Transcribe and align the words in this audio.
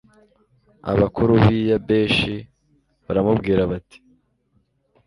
abakuru 0.91 1.31
b'i 1.43 1.59
yabeshi 1.71 2.33
baramubwira 3.05 3.61
bati 3.71 3.97